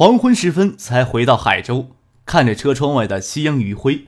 [0.00, 1.90] 黄昏时分才回到海州，
[2.24, 4.06] 看着车窗外的夕阳余晖，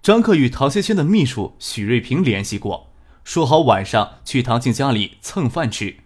[0.00, 2.92] 张克与唐学谦的秘书许瑞平联系过，
[3.24, 5.96] 说好晚上去唐静家里蹭饭吃，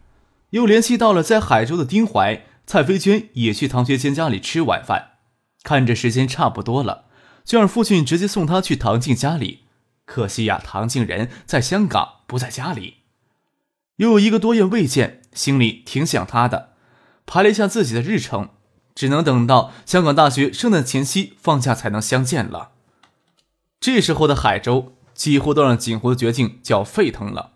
[0.52, 5.18] 又联系到了在海州的丁怀、蔡飞娟也去唐学谦家里吃晚饭。
[5.62, 7.04] 看着时间差不多了，
[7.44, 9.64] 就让父亲直接送他去唐静家里。
[10.06, 13.02] 可惜呀，唐静人在香港，不在家里，
[13.96, 16.70] 又有一个多月未见，心里挺想他的。
[17.26, 18.48] 排了一下自己的日程。
[18.98, 22.70] 只能等到香港大学圣诞前夕放假才能相见了。
[23.78, 27.52] 这时候的海州几乎都让景湖的决定叫沸腾了。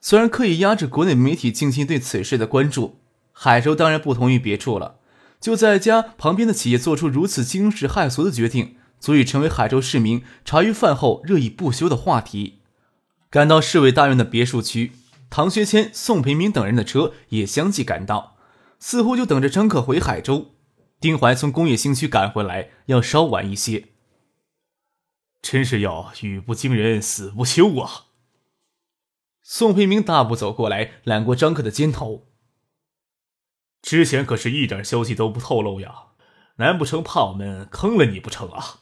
[0.00, 3.00] 虽然刻意压制国内媒体进行对此事的关注，
[3.32, 4.98] 海州当然不同于别处了。
[5.40, 12.60] 就在家旁边的企业做出如此惊世骇俗的决定，足以成为海州市民茶余饭后热议不休的话题。
[13.28, 14.92] 赶到市委大院的别墅区，
[15.28, 18.36] 唐学谦、宋培明等人的车也相继赶到，
[18.78, 20.52] 似乎就等着张克回海州。
[21.04, 23.88] 丁怀从工业新区赶回来要稍晚一些，
[25.42, 28.06] 真是要语不惊人死不休啊！
[29.42, 32.28] 宋培明大步走过来，揽过张克的肩头。
[33.82, 35.94] 之前可是一点消息都不透露呀，
[36.56, 38.80] 难不成怕我们坑了你不成啊？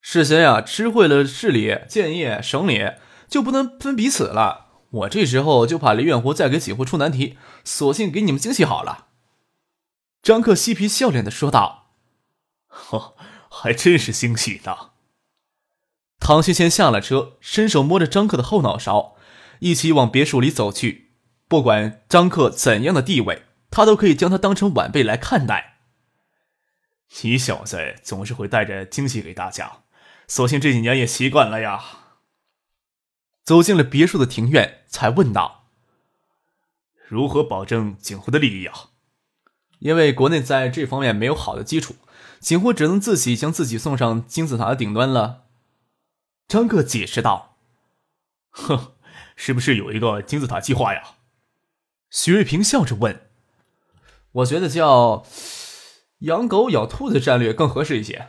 [0.00, 2.92] 事先呀，知会了市里、建业、省里，
[3.26, 4.84] 就不能分彼此了。
[4.90, 9.05] 我这时候就怕李远湖再给几户出难题，索性给你们惊喜好了。
[10.26, 11.92] 张克嬉皮笑脸的说道：
[12.66, 13.14] “呵，
[13.48, 14.90] 还真是惊喜呢。”
[16.18, 19.14] 唐学谦下了车，伸手摸着张克的后脑勺，
[19.60, 21.12] 一起往别墅里走去。
[21.46, 25.78] 不管张克怎样的地位，他都可以将他当成晚辈来看待。
[27.22, 29.84] 你小子总是会带着惊喜给大家，
[30.26, 31.84] 索性这几年也习惯了呀。
[33.44, 35.68] 走进了别墅的庭院，才问道
[37.06, 38.90] ：“如何保证景湖的利益啊？”
[39.78, 41.96] 因为国内在这方面没有好的基础，
[42.40, 45.44] 几乎只能自己将自己送上金字塔的顶端了。
[46.48, 47.56] 张克解释道
[48.50, 48.92] ：“哼，
[49.34, 51.02] 是不是有一个金字塔计划呀？”
[52.10, 53.26] 徐瑞平笑着问
[54.32, 55.26] ：“我觉得叫
[56.20, 58.28] ‘养狗咬兔子’战略更合适一些。”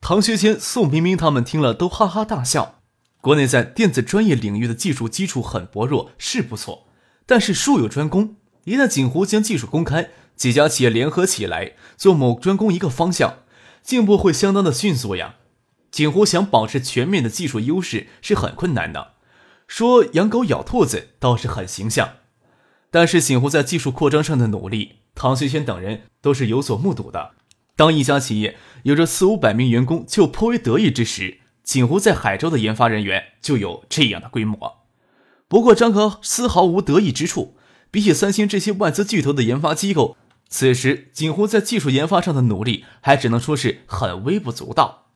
[0.00, 2.76] 唐学谦、宋冰冰他们听了都哈哈大笑。
[3.20, 6.86] 国内在电子专业领域的技术基础很薄弱，是不错，
[7.26, 8.36] 但是术有专攻。
[8.68, 13.38] 一旦锦湖将技术公开，几家企业联合起来做某专攻一个方向，
[13.82, 15.36] 进步会相当的迅速呀。
[15.90, 19.12] 锦湖想保持全面的技术优势是很困难的。
[19.66, 22.16] 说养狗咬兔子倒是很形象，
[22.90, 27.30] 但是锦湖在技术扩张上的努力，唐学谦等人都是有所目睹的。
[27.74, 34.84] 当一家企业有着四五百名员工就颇为得意之时，锦湖在海州的研发人员就有这样的规模。
[35.48, 37.54] 不过张可丝毫无得意之处。
[37.90, 40.16] 比起三星这些外资巨头的研发机构，
[40.48, 45.06] 此时锦湖在技术研发上的努力还只能说是很微不足道。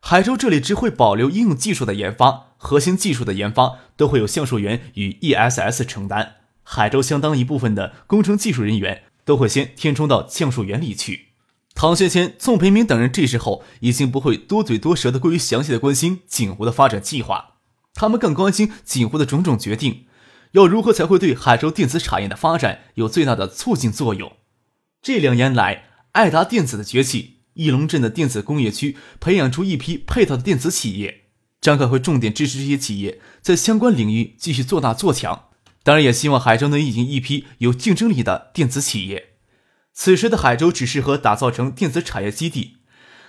[0.00, 6.36] 海州这里只会保留应用技术的研发，核心技术的研发都会有橡树园与 ESS 承担。
[6.62, 11.28] 海州相当一部分的工程技术人员都会先填充到橡树园里去。
[11.74, 17.54] 唐学谦、宋培明等人这时候已经不会多嘴多舌的过于详细的关心锦湖的发展计划，
[17.94, 20.06] 他们更关心锦湖的种种决定。
[20.52, 24.36] 要如何才会对海州电子产业的发展有最大的促进作用？
[25.02, 31.24] 这两年来，爱达电子的崛起，翼龙镇的电子工业区培养出一批配套的电子企业。
[31.60, 35.48] 张凯会重点支持这些企业在相关领域继续做大做强，
[35.82, 39.30] 当然也希望海州能引进一批有竞争力的电子企业。
[39.92, 42.76] 此时的海州只适合打造成电子产业基地，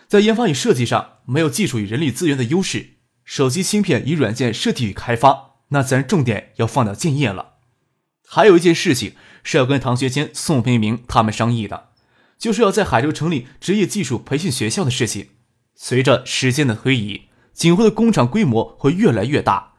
[0.08, 5.47] 在研发与设计上没有技术与人力资源的优势，手机芯片与软件设计与开发。
[5.70, 7.56] 那自然重点要放到建业了。
[8.28, 11.90] 还有一件事情是要跟唐学谦、宋培明他们商议的，
[12.38, 15.30] 就是要在海州成立职业技术培训学校的事情。
[15.76, 19.74] 随着时间的推移，锦湖的工厂规模会越来越大，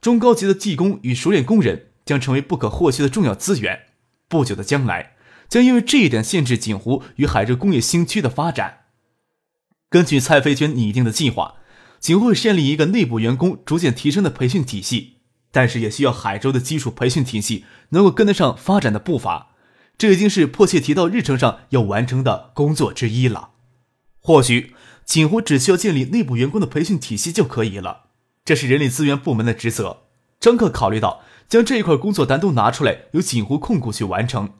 [0.00, 3.86] 中高级的技工与熟练工人将成为不可或缺的重要资源。
[4.28, 5.16] 不久的将来，
[5.48, 8.80] 将因为这一点限制锦湖与海州工业新区的发展。
[9.90, 11.56] 根据蔡飞娟拟定的计划，
[11.98, 15.17] 锦湖会建立一个内部员工逐渐提升的培训体系。
[15.50, 19.48] 但是也需要海州的基础培训体系能够跟得上发展的步伐，
[19.96, 23.50] 这已经是迫切提到日程上要完成的工作之一了。
[24.20, 24.74] 或许
[25.04, 28.06] 锦湖只需要建立内部员工的培训体系就可以了，
[28.44, 30.02] 这是人力资源部门的职责。
[30.38, 34.50] 张克考虑到将这一块工作单独拿出来由锦湖控股去完成，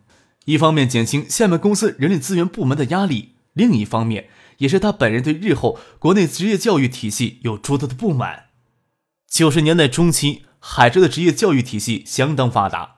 [0.46, 8.46] 一方面减轻厦门公司人力资源部门的压力，另一方面也是他本人对日后国内职业教育体系有诸多的不满。
[9.31, 12.97] 九十年代中期，海州的职业教育体系相当发达，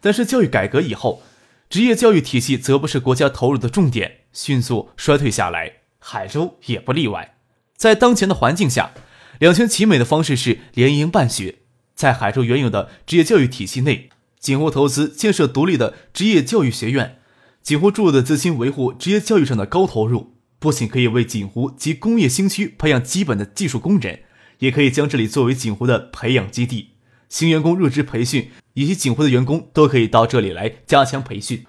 [0.00, 1.22] 但是教育改革以后，
[1.68, 7.36] 职业教育体系则不是国家投入的重点，迅速衰退下来，海州也不例外。
[7.76, 8.92] 在当前的环境下，
[9.38, 11.56] 两全其美的方式是联营办学。
[11.94, 14.08] 在海州原有的职业教育体系内，
[14.40, 17.18] 锦湖投资建设独立的职业教育学院。
[17.62, 24.22] 锦湖注入的资金维护职业教育上的高投入，不仅可以为锦湖及工业新区培养基本的技术工人，
[24.58, 26.91] 也可以将这里作为锦湖的培养基地。
[27.32, 31.64] 新员工入职培训以及警徽的员工都可以到这里来加强培训。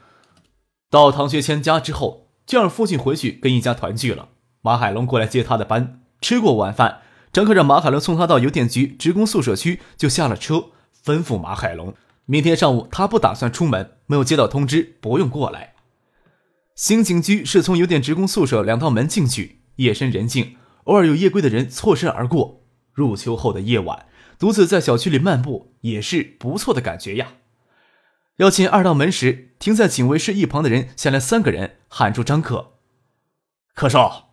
[0.89, 4.27] 到唐学谦家之后，就让父亲回去跟一家团聚了。
[4.61, 6.99] 马海龙过来接他的班，吃过晚饭。
[7.31, 10.65] 张克让马海龙送他到邮电局职工宿舍区，就下了车，
[11.01, 11.93] 吩咐马海龙，
[12.25, 15.75] 明天上午他不打算出门，没有接到通知，不用过来。
[16.75, 22.59] 刑警局是从邮电职工宿舍两道门进去，夜深人静，偶尔有夜归的人错身而过。
[22.91, 24.05] 入秋后的夜晚，
[24.37, 27.33] 独自在小区里漫步也是不错的感觉呀。
[28.37, 32.73] 要进二道门时，停在警卫室一旁的人下来三个人，喊住张克
[33.75, 34.31] ：“克少。”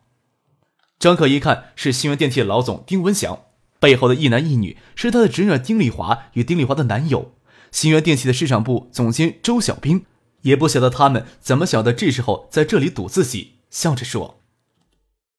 [0.98, 3.44] 张可一看是新源电器的老总丁文祥，
[3.78, 7.34] 背后的一男一女是他的侄女丁丽华与丁丽华的男友，
[7.70, 10.06] 新源电器的市场部总监周小兵。
[10.42, 14.40] 也不晓得他们怎么晓得这时候在这里堵自己，笑着说：“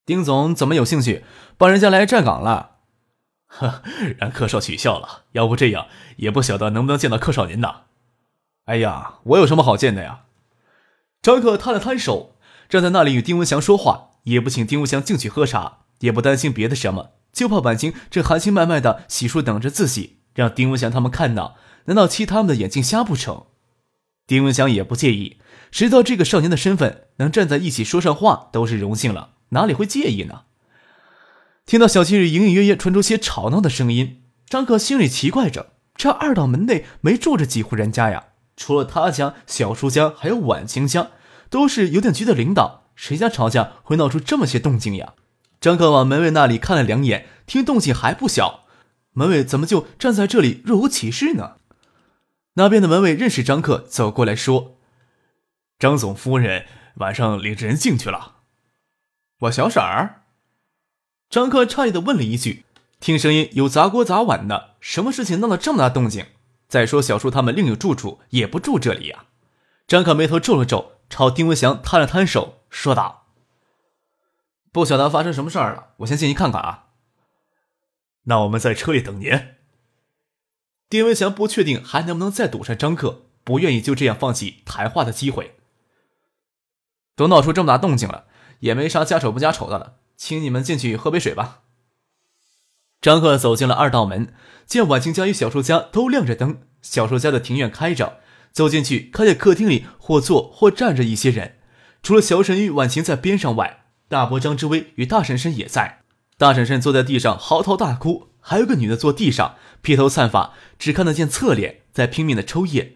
[0.05, 1.23] 丁总怎么有兴趣
[1.57, 2.70] 帮人家来站岗了
[3.51, 3.83] ？”“呵，
[4.17, 5.23] 让柯少取笑了。
[5.33, 5.87] 要不这样，
[6.17, 7.81] 也不晓得能不能见到柯少您呢
[8.65, 10.21] ？”“哎呀，我有什么好见的呀？”
[11.21, 12.35] 张克摊了摊手，
[12.67, 14.07] 站在那里与丁文祥说话。
[14.25, 21.55] 也不请丁文祥进去喝茶，也不担心别的什么，就怕婉晴正含情脉脉的洗漱等着自己，让丁文祥他们看到，
[21.85, 23.45] 难道欺他们的眼睛瞎不成？
[24.27, 25.39] 丁文祥也不介意，
[25.71, 30.43] 谁知道这个少年的身份，能站在一起说上话都是荣幸了，哪里会介意呢？
[31.65, 38.25] 听到小区里隐隐约约传出些吵闹的声音，张克心里奇怪着：这二道门内没住着几户人家呀？
[38.57, 41.11] 除了他家、小叔家，还有婉晴家，
[41.49, 42.89] 都是邮电局的领导。
[42.95, 45.13] 谁家吵架会闹出这么些动静呀？
[45.61, 48.65] 张克往门卫那里看了两眼，听动静还不小。
[49.13, 51.57] 门卫怎么就站在这里若无其事呢？
[52.55, 54.77] 那边的门卫认识张克，走过来说
[55.79, 56.65] ：“张总夫人
[56.95, 58.41] 晚上领着人进去了。”
[59.41, 60.20] 我小婶儿。
[61.31, 62.65] 张克诧异的问了一句，
[62.99, 66.25] 听声音有砸锅砸碗的，什么事情闹得这么大动静？
[66.67, 69.23] 再说小叔他们另有住处，也不住这里呀。
[69.87, 70.91] 张克眉头皱了皱。
[71.09, 73.25] 朝丁文祥摊了摊手，说道
[74.71, 76.85] ：“不晓得发生什么事儿了，我先进去看看啊。”
[78.23, 79.29] 那我们在车里等您。
[80.87, 85.57] 丁文祥不确定还能不能再堵上张克，不愿意就这样放弃谈话的机会。
[87.17, 88.27] 都闹出这么大动静了，
[88.61, 91.61] 也没啥家丑不家丑的了，请你们进去喝杯水吧。
[93.01, 94.31] 张赫走进了二道门，
[94.67, 98.19] 见婉清家与小叔家都亮着灯，小叔家的庭院开着。
[98.51, 101.57] 走进去，看见客厅里或坐或站着一些人，
[102.03, 106.03] 除了小沈与婉晴在边上外，大伯张之威与大婶婶也在。
[106.37, 112.95] 大婶婶坐在地上嚎啕大哭，还有个女的坐地上披头散发，只看得见侧脸，在拼命的抽噎。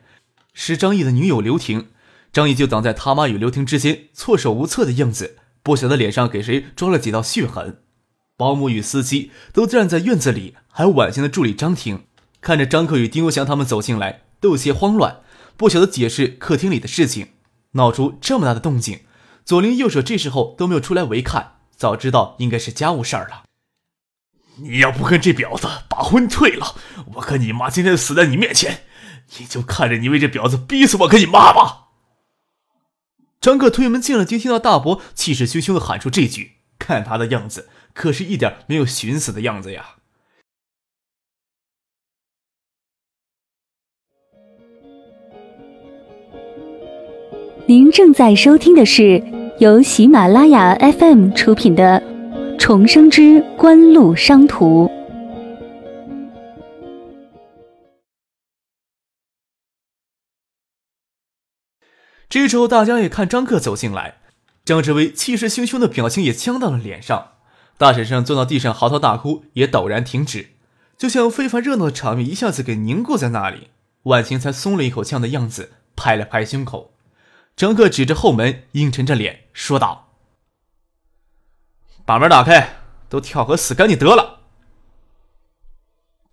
[0.54, 1.88] 是张毅的女友刘婷，
[2.32, 7.82] 张毅就挡在他妈与刘婷之间，措手无策的样子，不晓得脸上给谁抓了几道血痕。
[8.38, 12.04] 保姆与司机都站在院子里，还有婉晴的助理张婷，
[12.40, 15.22] 看着张克与丁国祥他们走进来，都有些慌乱。
[15.58, 17.30] 不晓得解释客厅里的事情，
[17.72, 19.00] 闹出这么大的动静，
[19.44, 23.46] 左邻右舍这时候都没有出来围看，早知道应该是家务事儿了。
[24.58, 26.76] 你要不跟这婊子把婚退了，
[27.16, 28.84] 我跟你妈今天死在你面前，
[29.40, 31.85] 你就看着你为这婊子逼死我跟你妈吧。
[33.46, 39.98] 张克推门进了，就听到大伯气势汹汹的喊出这句，看他的样子，可是一点没有寻死的样子呀。
[47.68, 49.24] 您正在收听的是
[49.60, 52.02] 由喜马拉雅 FM 出品的
[52.58, 54.88] 《重生之官路商途》。
[62.36, 64.18] 这时候，大家也看张克走进来，
[64.66, 67.32] 张志威气势汹汹的表情也僵到了脸上。
[67.78, 70.50] 大婶婶坐到地上嚎啕大哭，也陡然停止，
[70.98, 73.70] 就像非凡热闹的场面一下子给凝固在那里。
[74.04, 76.92] 婉晴才松了一口气的样子，拍了拍胸口。
[77.56, 80.10] 张克指着后门，阴沉着脸说道
[82.04, 84.42] ：“把门打开，都跳河死干净得了。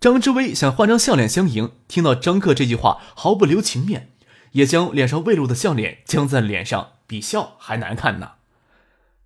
[0.01, 4.12] 张志威想换张笑脸相迎，听到张克这句话，毫不留情面，
[4.53, 8.31] 也将脸上未露的笑脸僵在脸上，比笑还难看呢。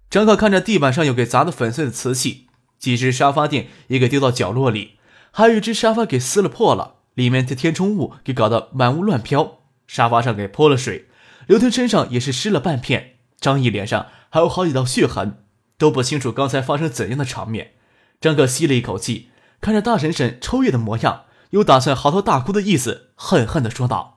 [0.10, 4.98] 张克看着地板上有给砸得粉碎的瓷器，几只沙发垫也给丢到角落里，
[5.32, 11.08] 还有一只沙发给撕了破了，里面的填充物给搞得满屋乱飘，沙发上给泼了水，
[11.46, 15.44] 刘婷身上也是湿了半片，张毅脸上还有好几道血痕，
[15.78, 17.74] 都不清楚刚才发生怎样的场面。
[18.20, 19.30] 张克吸了一口气。
[19.60, 24.17] 看着大婶婶抽噎的模样，有打算嚎啕大哭的意思，恨恨地说道：“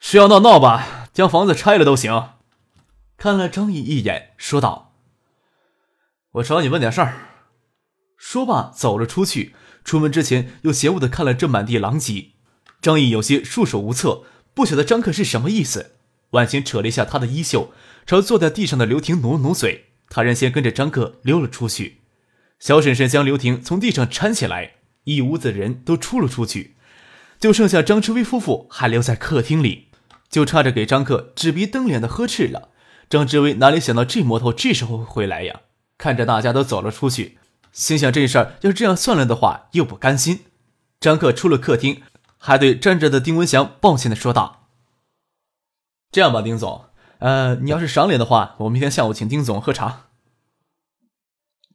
[0.00, 1.08] 是要闹闹吧？
[1.12, 2.30] 将房子拆了都行。”
[3.18, 4.94] 看了张毅一眼，说道
[6.32, 7.14] ：“我找你问点事儿。”
[8.16, 9.54] 说罢走了出去。
[9.84, 12.32] 出门之前又嫌恶的看了这满地狼藉，
[12.82, 15.96] 张毅有些束手无策，不晓得张克是什么意思。
[16.30, 17.72] 婉晴扯了一下他的衣袖，
[18.04, 22.02] 朝坐在地上的刘婷努了努嘴，他人先跟着张克溜了出去。
[22.58, 24.74] 小婶婶将刘婷从地上搀起来，
[25.04, 26.76] 一屋子人都出了出去，
[27.40, 29.87] 就剩下张志威夫妇还留在客厅里，
[30.28, 32.68] 就差着给张克指鼻瞪脸的呵斥了。
[33.10, 35.60] 张志威哪里想到这魔头这时候会来呀？
[35.96, 37.38] 看着大家都走了出去，
[37.72, 40.44] 心想这事儿要是这样算了的话，又不甘心。
[41.00, 42.02] 张克出了客厅，
[42.36, 44.68] 还对站着的丁文祥抱歉的说道
[46.12, 46.84] ：“这样吧，丁总，
[47.18, 50.06] 呃，你要是赏脸的话，我明天下午请丁总喝茶。”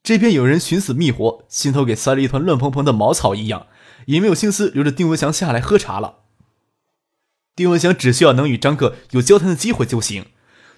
[0.04, 3.68] 这边有人寻死觅活，心头给塞了一团乱蓬蓬的茅草一样，
[4.08, 6.23] 也没有心思留着丁文祥下来喝茶了。
[7.56, 10.26] 丁文祥只需要能与张克有交谈的机会就行，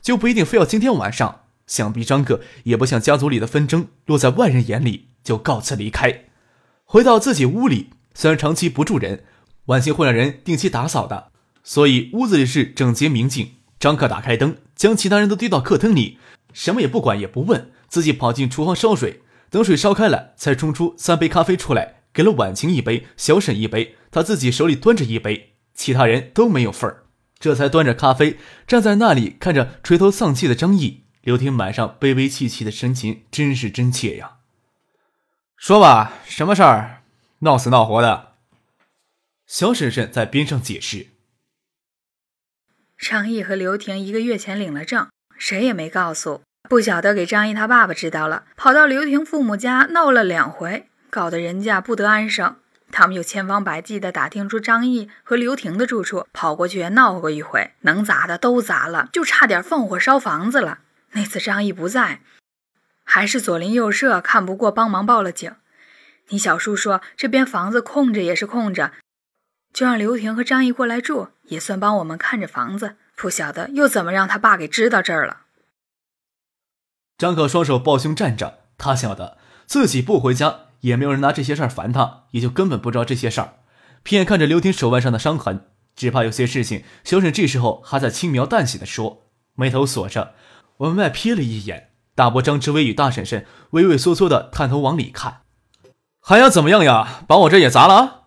[0.01, 1.41] 就不一定非要今天晚上。
[1.67, 6.25] 想必张克也不想家族里的纷争落在外人眼里，就告辞离开，
[6.83, 7.89] 回到自己屋里。
[8.13, 9.23] 虽然长期不住人，
[9.65, 11.31] 晚星会让人定期打扫的，
[11.63, 13.53] 所以屋子里是整洁明净。
[13.79, 16.19] 张克打开灯，将其他人都丢到客厅里，
[16.53, 17.71] 什么也不管也不问。
[17.87, 27.03] 自己跑进厨房烧水，等水烧开了，才冲出三杯咖啡出来，给了婉晴一杯，小沈一杯，他自己手里端着一杯，其他人都没有份儿，
[27.37, 31.03] 这才端着咖啡站在那里看着垂头丧气的张毅。
[31.21, 34.37] 刘婷满上悲悲戚戚的神情，真是真切呀。
[35.57, 37.01] 说吧，什么事儿？
[37.39, 38.33] 闹死闹活的。
[39.47, 41.07] 小婶婶在边上解释：
[42.97, 46.41] 张毅和刘婷一个月前领了证，谁也没告诉。
[46.69, 52.55] 不晓得给张毅他爸爸知道了，跑到刘婷父母家闹了两回，搞得人家不得安生。
[52.97, 60.79] 他们又千方百计地打听出张毅和刘婷的住处，跑过去闹过一回，能砸的都砸了，就差点放火烧房子了。
[61.11, 62.21] 那次张毅不在，
[63.03, 65.53] 还是左邻右舍看不过，帮忙报了警。
[66.29, 68.93] 你小叔说这边房子空着也是空着，
[69.73, 72.95] 就让刘婷和张毅过来住，也算帮我们看着房子。
[73.17, 75.41] 不晓得又怎么让他爸给知道这儿了。
[77.17, 83.55] 张可双手抱胸站着，他晓得自己不回家，也没有人拿这些事儿烦他，也就根本不知道这些事儿。
[84.03, 85.65] 偏眼看着刘婷手腕上的伤痕，
[85.95, 89.23] 只怕有些事情，小沈这时候还在轻描淡写的说，
[89.55, 90.35] 眉头锁着，
[90.77, 91.89] 往外瞥了一眼。
[92.13, 95.41] 大伯张之威与大婶婶畏畏缩缩的探头往里看，
[96.21, 97.25] 还要怎么样呀？
[97.27, 98.25] 把我这也砸了？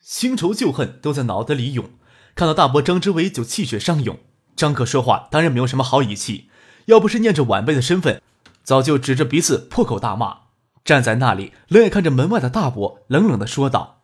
[0.00, 1.88] 新仇旧恨都在脑袋里涌，
[2.34, 4.18] 看到大伯张之威就气血上涌。
[4.54, 6.50] 张可说话当然没有什么好语气。
[6.84, 8.20] 要不是念着晚辈的身份，
[8.62, 10.45] 早就指着鼻子破口大骂。
[10.86, 14.02] 站在那里，冷眼看着门外的大伯，冷冷的说道：“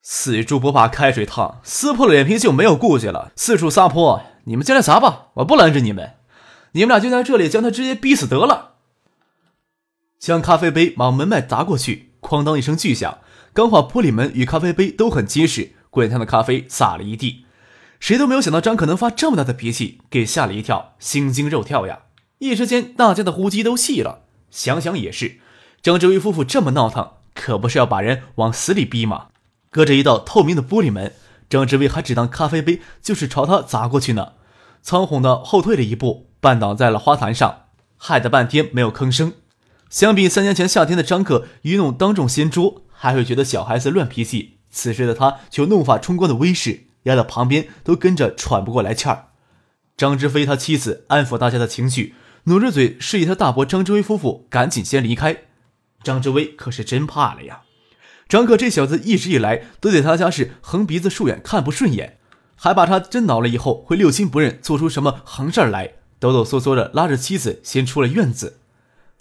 [0.00, 4.22] 死猪不怕开水烫，撕破了脸皮就没有顾忌了，四处撒泼。
[4.44, 6.14] 你们进来砸吧，我不拦着你们。
[6.72, 8.74] 你们俩就在这里将他直接逼死得了。”
[10.20, 13.18] 将咖啡杯往门外砸过去，哐当一声巨响，
[13.52, 17.44] 钢化玻璃门与咖啡杯都很结实，滚烫的咖啡洒了一地。
[17.98, 22.02] 谁都没有想到张可能发这么大的脾气，给吓了一跳，心惊肉跳呀！
[22.38, 24.25] 一时间，大家的呼吸都细了。
[24.50, 25.38] 想想也是，
[25.82, 29.26] 张志威夫妇这么闹腾，可不是要把人往死里逼吗？
[29.70, 31.12] 隔着一道透明的玻璃门，
[31.48, 34.32] 张志威还只当咖啡杯就是朝他砸过去呢，
[34.82, 39.34] 仓皇的后退了一步，绊倒在了花坛上，害得半天没有吭声。
[39.90, 46.86] 相比三年前夏天的张克愚弄当众掀桌，还会觉得小孩子乱脾气，此时的他却怒发冲冠的威势。
[47.06, 49.26] 压得旁边都跟着喘不过来气儿。
[49.96, 52.16] 张志飞他妻子安抚大家的情绪，
[52.48, 55.36] 努着嘴示意他大伯张志威夫妇赶紧先离开。
[56.04, 57.62] 张志威可是真怕了呀！
[58.28, 62.18] 张克这小子一直以来都对他家是横鼻子竖眼看不顺眼，
[62.54, 68.58] 还把他真恼了以后会六亲不认，做出什么横事儿来，抖抖嗦嗦的拉着妻子先出了院子。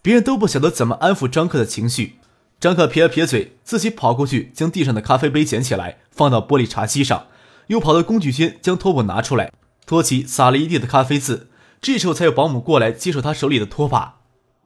[0.03, 2.19] 别人都不晓得怎么安抚张克的情绪。
[2.59, 7.25] 张克撇了撇嘴，自己跑过去将地上的咖啡杯捡起来，放到玻璃茶几上。
[7.67, 9.51] 又跑到工具间，将拖布拿出来，
[9.87, 11.49] 拖起洒了一地的咖啡渍，
[11.85, 14.21] 这时候才有保姆过来接受他手里的拖把。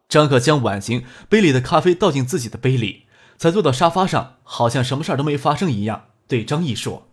[0.08, 3.08] 张可将碗型杯里的咖啡倒进自己的杯里，
[3.38, 7.10] 才坐到沙发上，好像什么事儿都没发生一样，对张毅说：“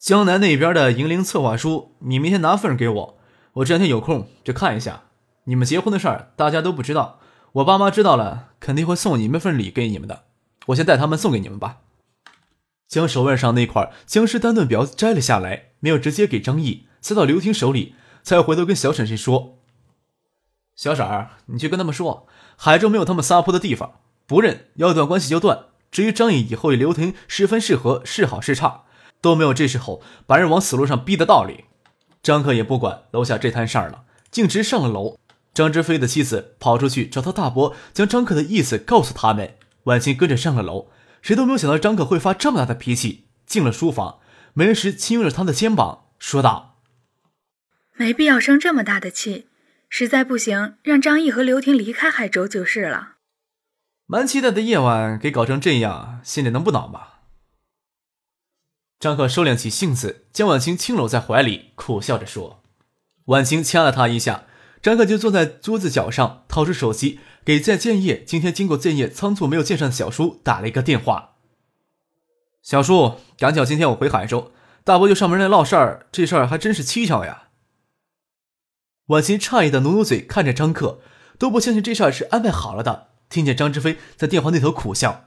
[0.00, 3.18] 江南那边的银铃策划书，你明天拿份给我，
[3.52, 5.02] 我这两天有空就看一下。
[5.44, 7.20] 你们结婚的事儿大家都不知道，
[7.52, 10.22] 我爸妈知道了肯定会送你们份礼给你们的，
[10.68, 11.80] 我先带他们送给你们吧。”
[12.88, 17.94] 将手腕上那块僵尸丹顿表摘了下来，没有直接给张毅，塞到刘婷手里，
[18.24, 19.60] 才回头跟小婶婶说。
[20.74, 22.26] 小婶儿，你去跟他们说，
[22.56, 25.66] 海州没有他们撒泼的地方，不认要断关系就断。
[25.92, 28.82] 至于张毅以后与刘婷十分适合是好是差，
[29.20, 31.66] 都没有这时候把人往死路上逼的道理。
[32.20, 35.16] 张克也不管楼下这摊事儿了，径直上了楼。
[35.52, 39.54] 张之飞的妻子跑出去找他大伯，将张克的意思告诉他们。
[39.84, 40.88] 婉清跟着上了楼，
[41.22, 43.26] 谁都没有想到张克会发这么大的脾气。
[43.46, 44.18] 进了书房，
[44.54, 46.73] 门人时轻拥着他的肩膀，说道
[47.96, 49.48] ：“没必要生这么大的气。”
[49.90, 53.12] 实在不行，让张毅和刘婷离开海州就是了。
[54.06, 57.00] 蛮期待的夜晚给搞成这样，心里能不恼吗？
[58.98, 62.64] 张克收敛起性子，将婉清轻搂在怀里，苦笑着说
[63.26, 64.46] ：“婉清掐了他一下。”
[64.82, 71.36] 张克就坐在桌子角上，掏出手机，给在建业今天经过建业仓促没有见上的小叔打了一个电话。
[72.62, 77.42] 小叔，赶巧今天我回海州，大伯就上门来闹事儿，这事儿还真是蹊跷呀。
[79.06, 81.00] 婉清诧异的努努嘴，看着张克，
[81.38, 83.08] 都不相信这事儿是安排好了的。
[83.28, 85.24] 听见张志飞在电话那头苦笑：“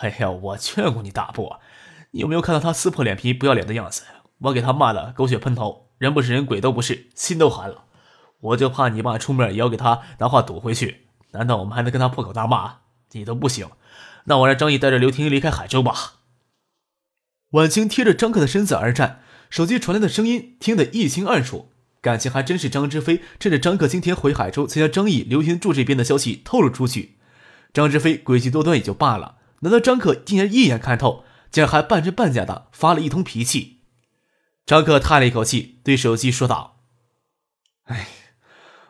[0.00, 1.60] 哎呀，我劝过你大伯，
[2.12, 4.02] 你有没有看到他撕破脸皮、不要脸的样子？
[4.38, 7.84] 我给他骂的狗血喷头，人不是人，鬼都不是，心都寒了。
[8.40, 11.06] 我就怕你爸出面也要给他拿话堵回去。
[11.32, 12.80] 难道我们还能跟他破口大骂？
[13.12, 13.70] 你都不行，
[14.24, 16.20] 那我让张毅带着刘婷离开海州吧。”
[17.50, 21.72] 婉清贴着张克的身子而站，手机传来的声音听得一清二楚。
[22.06, 27.18] 感情还真是张之飞趁着张克今天回海州，才将张毅、刘婷住这边的消息透露出去。
[27.72, 33.80] 张之飞诡计多端也就罢了，难道张克竟然一眼看透，竟然还半真半假的发了一通脾气？
[34.64, 36.78] 张克叹了一口气，对手机说道
[37.86, 38.06] ：“哎，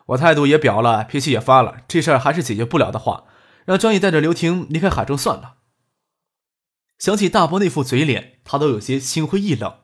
[0.09, 3.23] 我态度也表了，脾气也发了，这事儿还是解决不了的话，
[3.65, 5.55] 让张毅带着刘婷离开海州算了。”
[6.99, 9.79] 想起大伯那副嘴脸，他都有些心灰意冷。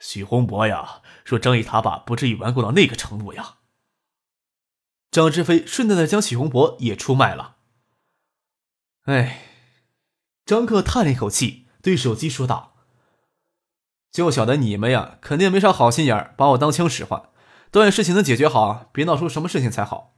[0.00, 1.02] 许洪博呀。
[1.28, 3.56] 说张毅他爸不至于顽固到那个程度呀。
[5.10, 7.56] 张志飞顺带的将许洪博也出卖了。
[9.02, 9.42] 哎，
[10.46, 12.76] 张克叹了一口气，对手机说道
[14.10, 17.28] ：“就晓得你们呀，肯定没啥好心眼，把我当枪使唤。
[17.70, 20.14] 等愿事情能解决好，别闹出什么事情才好。”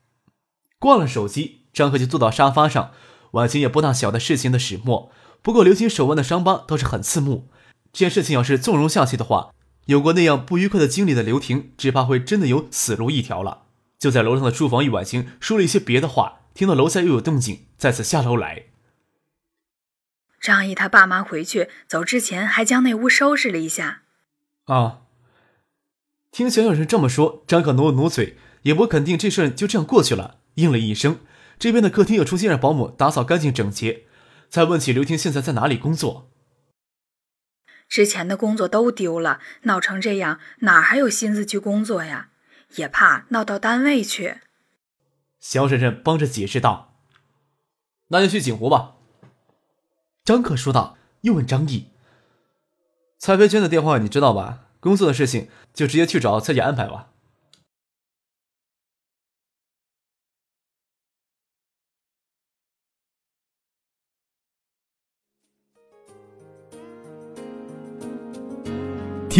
[0.79, 2.92] 挂了手机，张克就坐到沙发上。
[3.33, 5.11] 婉晴也不大晓得事情的始末，
[5.42, 7.51] 不过刘青手腕的伤疤倒是很刺目。
[7.92, 9.53] 这件事情要是纵容下去的话，
[9.87, 13.62] 有过那样不愉快的经历的刘婷，只怕会真的有死路一条了。
[13.99, 18.66] 就在楼上的书房，易婉清说了一些别的话，听到楼下又有动静，再次下楼来。
[20.40, 24.03] 张毅他爸妈回去走之前，还将那屋收拾了一下。
[24.64, 25.01] 啊！
[26.31, 31.19] 听小小人这么说，张可努了努嘴，也不肯定这事就这样过去了，应了一声。
[31.59, 34.05] 这边的客厅又重新让保姆打扫干净整洁，
[34.49, 36.30] 才问起刘婷现在在哪里工作。
[37.90, 42.29] 之前的工作都丢了，闹成这样，哪还有心思去工作呀？
[42.76, 44.38] 也怕闹到单位去。
[45.40, 46.94] 肖婶婶帮着解释道
[48.09, 48.94] ：“那就去锦湖吧。”
[50.24, 51.88] 张可说道，又问张毅
[53.18, 54.66] ：“蔡飞娟的电话你知道吧？
[54.79, 57.09] 工作的事情就直接去找蔡姐安排吧。”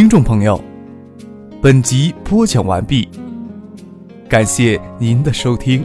[0.01, 0.59] 听众朋友，
[1.61, 3.07] 本集播讲完毕，
[4.31, 5.85] 感谢您的收听。